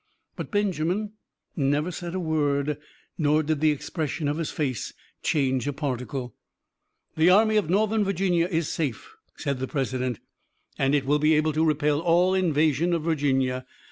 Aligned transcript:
But 0.35 0.49
Benjamin 0.49 1.11
never 1.55 1.91
said 1.91 2.15
a 2.15 2.19
word, 2.19 2.79
nor 3.19 3.43
did 3.43 3.61
the 3.61 3.69
expression 3.69 4.27
of 4.27 4.37
his 4.39 4.49
face 4.49 4.93
change 5.21 5.67
a 5.67 5.73
particle. 5.73 6.33
"The 7.15 7.29
Army 7.29 7.55
of 7.55 7.69
Northern 7.69 8.03
Virginia 8.03 8.47
is 8.47 8.67
safe," 8.67 9.15
said 9.35 9.59
the 9.59 9.67
President, 9.67 10.19
"and 10.75 10.95
it 10.95 11.05
will 11.05 11.19
be 11.19 11.35
able 11.35 11.53
to 11.53 11.63
repel 11.63 11.99
all 11.99 12.33
invasion 12.33 12.93
of 12.93 13.03
Virginia. 13.03 13.67